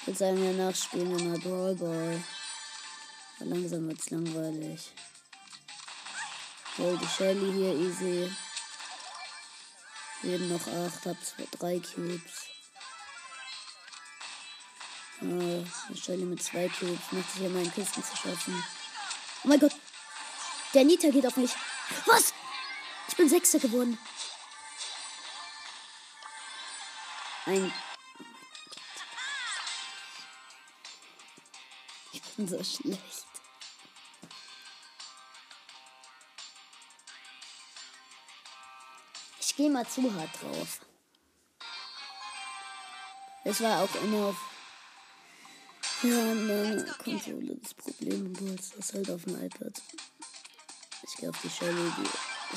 [0.00, 2.22] Ich würde sagen, wir nachspielen in der Brawl Ball.
[3.40, 4.92] Aber langsam wird's langweilig.
[6.78, 8.32] Hol die Shelly hier easy.
[10.22, 12.46] Leben noch 8, hab zwei, 3 Cubes.
[15.20, 17.10] Oh, eine Shelly mit 2 Cubes.
[17.10, 18.64] Macht sich ja meinen Kisten zu schaffen.
[19.42, 19.74] Oh mein Gott.
[20.74, 21.50] Der Nita geht auf mich.
[22.04, 22.32] Was?
[23.16, 23.98] Ich bin Sechster geworden.
[27.46, 27.72] Ein.
[32.12, 33.26] Ich bin so schlecht.
[39.40, 40.80] Ich gehe mal zu hart drauf.
[43.44, 44.36] Es war auch immer auf
[46.02, 48.34] ja, meiner Konsole das Problem.
[48.34, 49.72] Du hast das halt auf dem iPad.
[51.02, 51.90] Ich gehe auf die Shelly,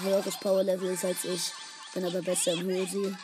[0.02, 1.52] höheres Power-Level ist als ich.
[1.94, 3.16] Bin aber besser im Hösi.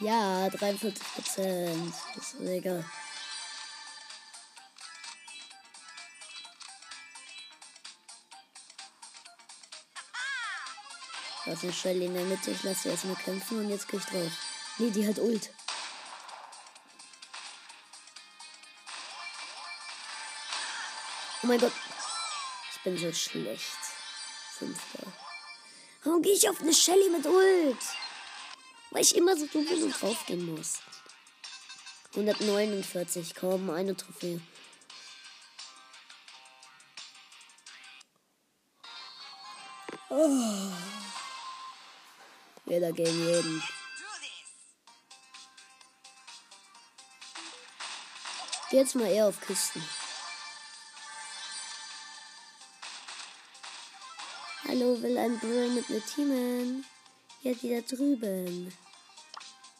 [0.00, 1.94] Ja, 43 Prozent.
[2.14, 2.84] Das ist.
[11.44, 12.50] Da ist eine Shelly in der Mitte.
[12.50, 14.32] Ich lasse sie erstmal kämpfen und jetzt gehe ich drauf.
[14.78, 15.50] Nee, die hat Ult.
[21.44, 21.72] Oh mein Gott.
[22.72, 23.76] Ich bin so schlecht.
[24.56, 25.12] Fünfter.
[26.02, 27.76] Warum gehe ich auf eine Shelly mit Ult?
[28.90, 30.78] Weil ich immer so dumm bin und draufgehen muss.
[32.12, 34.40] 149, komm, eine Trophäe.
[40.08, 40.72] Oh.
[42.64, 43.62] Jeder gegen jeden.
[48.70, 49.84] Jetzt mal eher auf Kisten.
[54.74, 56.84] Hallo, will ein Bro mit mir teamen?
[57.42, 58.76] Ja, die da drüben.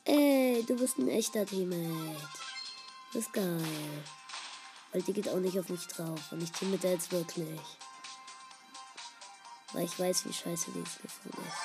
[0.05, 2.29] Ey, du bist ein echter Teammate.
[3.13, 4.05] Das ist geil.
[4.93, 6.31] Weil die geht auch nicht auf mich drauf.
[6.31, 7.61] Und ich team mit der jetzt wirklich.
[9.73, 11.59] Weil ich weiß, wie scheiße dieses Gefühl ist.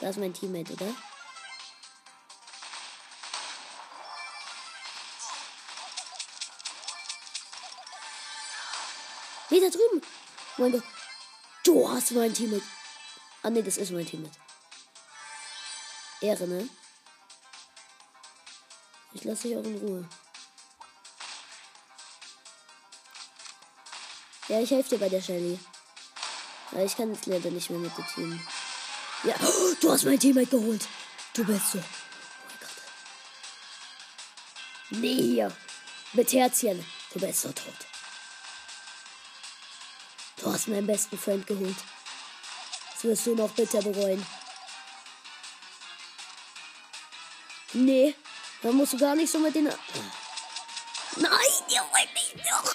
[0.00, 0.92] Da ist mein Teammate, oder?
[9.48, 10.02] Hey, da drüben.
[10.58, 10.82] Mein Gott.
[11.64, 12.62] Du hast mein Teammate.
[13.42, 14.38] Ah, ne, das ist mein Teammate.
[16.20, 16.68] Ehre, ne?
[19.14, 20.08] Ich lasse dich auch in Ruhe.
[24.48, 25.58] Ja, ich helfe dir bei der Shelly.
[26.72, 28.40] Aber ich kann jetzt leider nicht mehr mit dem Team.
[29.24, 29.34] Ja,
[29.80, 30.86] du hast mein Teammate geholt.
[31.32, 31.78] Du bist so.
[31.78, 31.82] Oh
[32.48, 32.82] mein Gott.
[34.90, 35.56] Nee, hier.
[36.12, 36.84] Mit Herzchen.
[37.12, 37.87] Du bist so tot.
[40.58, 41.76] Hast meinen besten Freund geholt.
[42.92, 44.26] Das wirst du noch bitter bereuen.
[47.74, 48.16] Nee,
[48.62, 49.66] da musst du gar nicht so mit den.
[49.66, 49.76] Nein,
[51.68, 52.74] ihr wollt mich doch.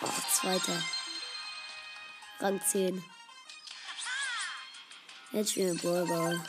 [0.00, 0.82] Ach, zweiter.
[2.38, 3.04] Rang 10.
[5.32, 6.42] Jetzt spielen wir Ballball.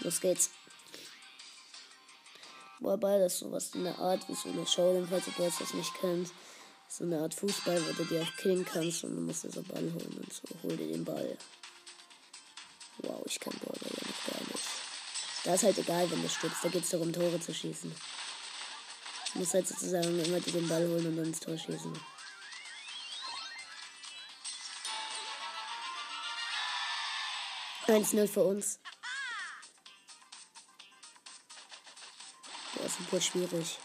[0.00, 0.50] Los geht's.
[2.84, 6.30] Ballball ist sowas in der Art wie so eine Showdown, falls ihr das nicht kennt.
[6.88, 9.82] So eine Art Fußball, wo du dir auch killen kannst und du musst so Ball
[9.82, 10.42] holen und so.
[10.62, 11.36] Hol dir den Ball.
[12.98, 14.64] Wow, ich kann Ballball ja noch gar nicht.
[15.44, 16.64] Da ist halt egal, wenn du stirbst.
[16.64, 17.92] Da geht's darum, Tore zu schießen.
[19.32, 21.92] Du musst halt sozusagen immer dir den Ball holen und dann ins Tor schießen.
[27.86, 28.78] Eins 0 für uns.
[32.98, 33.78] Super schwierig.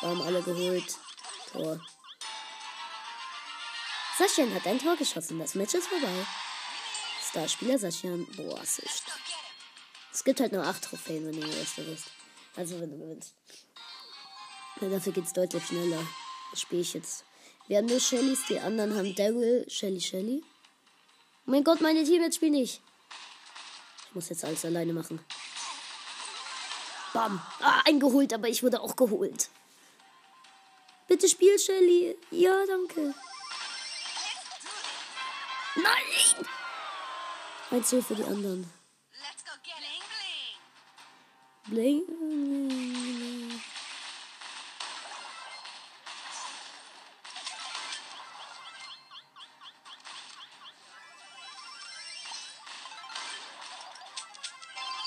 [0.00, 0.96] Haben alle geholt.
[1.52, 1.80] Tor.
[4.18, 5.38] Saschian hat ein Tor geschossen.
[5.38, 6.26] Das Match ist vorbei.
[7.30, 8.26] Starspieler Saschian.
[8.36, 9.04] Boah, Sicht.
[10.12, 12.06] Es gibt halt nur 8 Trophäen, wenn du Erster bist.
[12.56, 13.34] Also, wenn du gewinnst.
[14.80, 16.04] Ja, dafür geht's deutlich schneller.
[16.50, 17.24] Das spiele ich jetzt.
[17.66, 20.42] Wir haben nur Shellys, die anderen haben Daryl, Shelly, Shelly.
[21.46, 22.80] Oh mein Gott, meine Teammates spielen nicht.
[24.08, 25.20] Ich muss jetzt alles alleine machen.
[27.12, 27.40] Bam.
[27.60, 29.50] Ah, eingeholt, aber ich wurde auch geholt.
[31.06, 32.16] Bitte spiel, Shelly.
[32.30, 33.14] Ja, danke.
[35.76, 36.46] Nein!
[37.70, 38.70] Eins für die anderen.
[41.66, 42.02] Bling.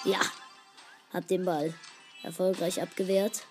[0.04, 0.20] Ja,
[1.14, 1.74] hab den Ball
[2.24, 3.46] erfolgreich abgewehrt.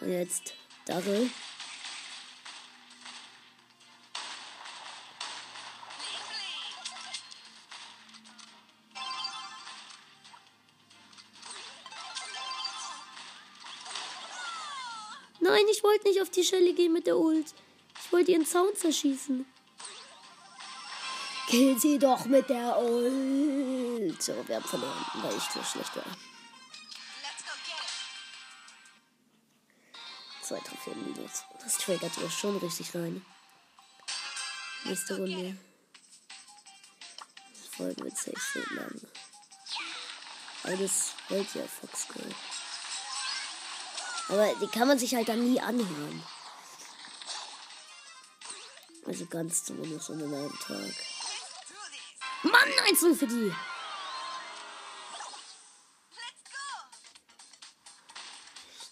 [0.00, 0.54] Und jetzt
[0.86, 1.28] Darrell.
[15.40, 17.54] Nein, ich wollte nicht auf die Schelle gehen mit der Ult.
[18.02, 19.44] Ich wollte ihren Zaun zerschießen.
[21.48, 24.22] Kill sie doch mit der Ult.
[24.22, 26.04] So, wir haben verloren, weil ich so schlecht war.
[30.42, 31.44] Zwei Trophäen minus.
[31.62, 33.24] Das triggert mir schon richtig rein.
[34.84, 35.56] Nächste Runde.
[37.76, 38.36] Folgen wird safe.
[40.64, 42.34] Aber das hält ja Fox Girl.
[44.28, 46.22] Aber die kann man sich halt dann nie anhören.
[49.06, 51.17] Also ganz zumindest an einem Tag.
[52.42, 53.52] Mann, einzeln für die.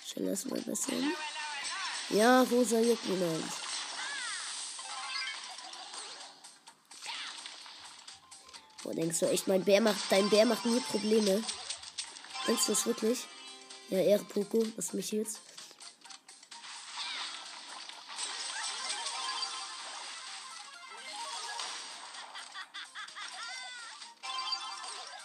[0.01, 1.15] Ich chill erstmal ein bisschen.
[2.11, 3.45] Ja, Rosa juckt niemand.
[8.83, 11.43] Boah, denkst du echt, mein Bär macht, dein Bär macht nie Probleme?
[12.47, 13.27] Denkst du das wirklich?
[13.89, 15.41] Ja, Ehre Poco, was mich jetzt.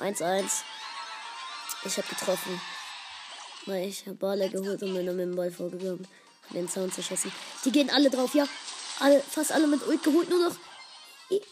[0.02, 0.64] Eins, eins.
[1.86, 2.60] Ich hab getroffen.
[3.68, 6.08] Weil ich hab Baller geholt und bin dann mit dem Ball vorgegangen.
[6.44, 7.32] Hab den Zaun zerschossen.
[7.64, 8.48] Die gehen alle drauf, ja.
[9.00, 10.56] Alle, fast alle mit Ult geholt, nur noch.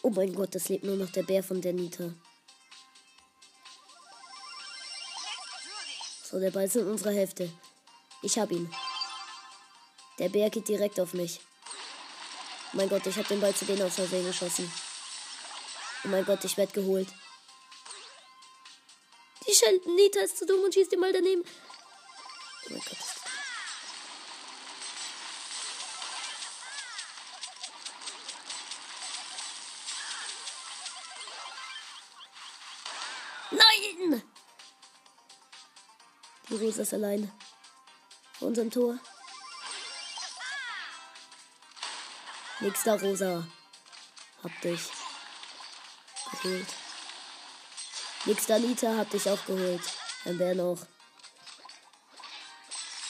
[0.01, 2.11] Oh mein Gott, das lebt nur noch der Bär von der Nita.
[6.23, 7.51] So, der Ball ist in unserer Hälfte.
[8.23, 8.73] Ich hab ihn.
[10.17, 11.39] Der Bär geht direkt auf mich.
[12.73, 14.71] Oh mein Gott, ich hab den Ball zu denen aus Versehen geschossen.
[16.03, 17.07] Oh mein Gott, ich werd geholt.
[19.49, 21.43] Die Shell Nita ist zu dumm und schießt den Ball daneben.
[21.43, 22.97] Oh mein Gott.
[33.49, 34.23] Nein!
[36.49, 37.31] Die Rosa ist allein.
[38.37, 38.99] Vor unserem Tor.
[42.85, 43.47] Da, Rosa.
[44.43, 44.81] Hab dich.
[46.43, 46.78] Geholt.
[48.47, 48.97] Da, Nita.
[48.97, 49.81] Hab dich auch geholt.
[50.25, 50.77] Ein Bär noch.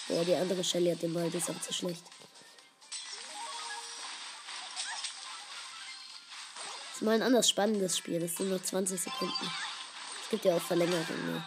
[0.07, 1.29] Ja, die andere Shelly hat den Ball.
[1.29, 2.03] Die ist auch zu schlecht.
[6.87, 8.19] Das ist mal ein anderes spannendes Spiel.
[8.19, 9.51] Das sind nur 20 Sekunden.
[10.23, 11.33] Es gibt ja auch Verlängerungen.
[11.33, 11.43] Ne?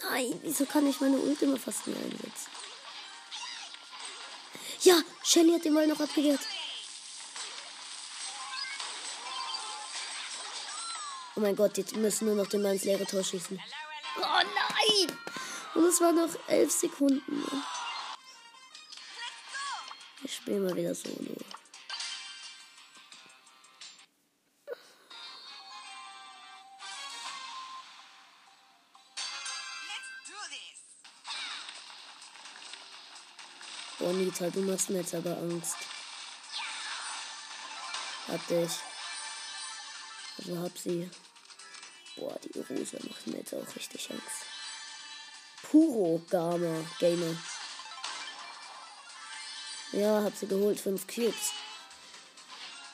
[0.00, 2.50] Nein, wieso kann ich meine Ult immer fast nie einsetzen?
[4.82, 6.40] Ja, Shelly hat den Ball noch abgewehrt.
[11.38, 13.62] Oh mein Gott, die müssen nur noch den Ball ins leere Tor schießen.
[14.16, 15.18] Oh nein!
[15.72, 17.44] Und es waren noch elf Sekunden.
[20.24, 21.36] Ich spiele mal wieder Solo.
[34.00, 35.76] Bonita, du machst mir jetzt aber Angst.
[38.26, 38.72] Hab dich.
[40.38, 41.08] Also hab sie.
[42.18, 44.46] Boah, die Rose macht mir jetzt auch richtig Angst.
[45.62, 47.36] Puro Gamer Gamer.
[49.92, 50.80] Ja, hab sie geholt.
[50.80, 51.52] Fünf Cubes.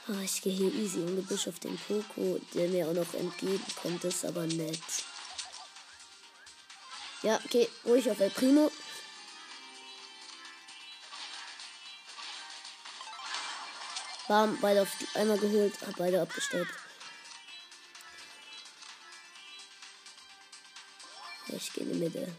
[0.07, 4.05] Ah, ich gehe hier easy und Gebüsch auf den Poco, der mir auch noch entgegenkommt,
[4.05, 4.83] ist aber nett.
[7.22, 8.70] Ja, okay, ruhig auf El Primo.
[14.29, 16.68] Bam, beide auf einmal geholt, hab beide abgestellt.
[21.57, 22.37] Ich gehe in die Mitte.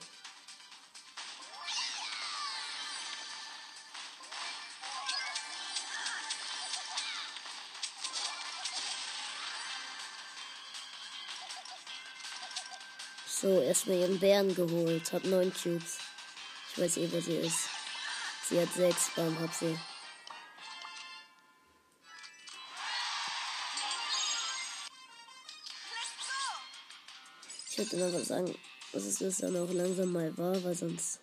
[13.27, 15.13] So, erstmal ihren Bären geholt.
[15.13, 15.99] Hab neun Cubes.
[16.71, 17.69] Ich weiß eh, wo sie ist.
[18.49, 19.11] Sie hat sechs.
[19.15, 19.77] Bam, hab sie.
[27.77, 28.57] Ich würde was sagen,
[28.95, 31.19] dass es das dann auch langsam mal war, weil sonst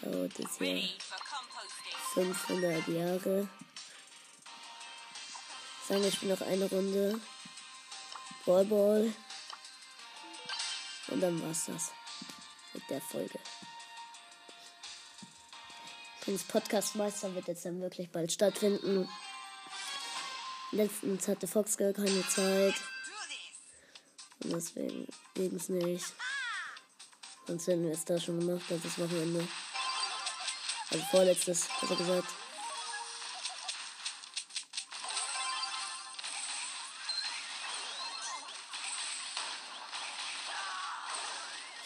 [0.00, 0.88] dauert es ja
[2.14, 3.46] 500 Jahre.
[5.82, 7.20] Ich sage, ich bin noch eine Runde.
[8.46, 9.12] Ball Ball.
[11.08, 11.92] Und dann war's das
[12.72, 13.38] mit der Folge.
[16.24, 19.06] Das Podcast-Meister wird jetzt dann wirklich bald stattfinden.
[20.72, 22.74] Letztens hatte Fox gar keine Zeit.
[24.42, 26.14] Und deswegen ging es nicht.
[27.46, 29.46] Sonst hätten wir es da schon gemacht, also das Wochenende.
[30.90, 32.28] Also vorletztes, hat er gesagt.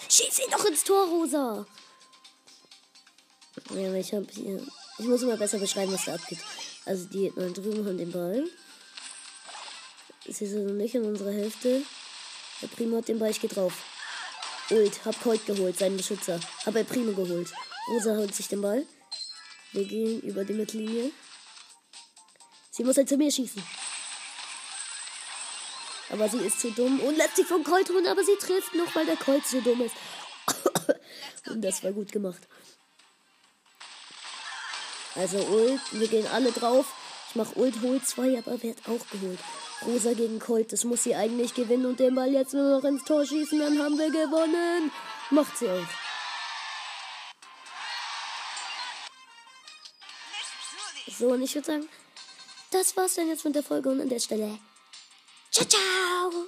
[0.09, 1.67] Schieß ihn doch ins Tor, Rosa!
[3.71, 4.65] Ja, ich hab hier.
[4.99, 6.39] Ich muss immer besser beschreiben, was da abgeht.
[6.87, 8.49] Also die da drüben haben den Ball.
[10.27, 11.83] Sie sind noch nicht in unserer Hälfte.
[12.63, 13.73] Der Primo hat den Ball, ich geh drauf.
[14.71, 16.39] Ult, hab Colt geholt, seinen Beschützer.
[16.67, 17.51] Hab El Primo geholt.
[17.91, 18.87] Rosa holt sich den Ball.
[19.73, 21.11] Wir gehen über die Mittellinie.
[22.71, 23.63] Sie muss halt zu mir schießen.
[26.11, 28.95] Aber sie ist zu dumm und lässt sich vom Colt holen, aber sie trifft noch,
[28.95, 29.95] weil der Colt so dumm ist.
[31.51, 32.41] und das war gut gemacht.
[35.15, 36.95] Also Ult, wir gehen alle drauf.
[37.31, 39.39] Ich mach Ult, hol zwei, aber wird auch geholt.
[39.87, 43.05] Rosa gegen Colt, das muss sie eigentlich gewinnen und den Ball jetzt nur noch ins
[43.05, 44.91] Tor schießen, dann haben wir gewonnen.
[45.31, 45.87] Macht sie auch.
[51.19, 51.89] So, und ich würde sagen,
[52.71, 54.59] das war's dann jetzt mit der Folge und an der Stelle.
[55.51, 56.47] Ciao, ciao!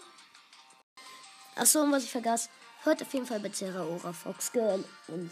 [1.57, 2.49] Achso, und was ich vergaß,
[2.85, 5.31] hört auf jeden Fall bei Terra Fox Girl und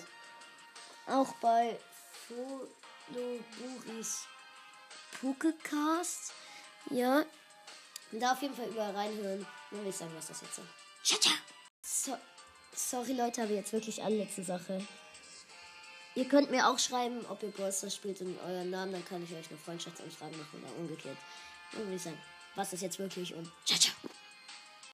[1.06, 1.78] auch bei
[2.28, 4.26] Buris
[5.20, 6.32] Pokecast.
[6.90, 7.24] Ja,
[8.12, 9.46] da auf jeden Fall überall reinhören.
[9.70, 10.66] Dann will ich sagen, was das jetzt ist.
[11.02, 11.34] Ciao, ciao!
[11.82, 12.16] So,
[12.74, 14.84] sorry Leute, aber jetzt wirklich allerletzte Sache.
[16.14, 19.30] Ihr könnt mir auch schreiben, ob ihr Brawlstars spielt in euren Namen, dann kann ich
[19.32, 21.16] euch eine Freundschaftsanfrage machen oder umgekehrt.
[21.72, 22.18] Dann würde ich sagen,
[22.54, 23.94] was ist jetzt wirklich und ciao, ciao.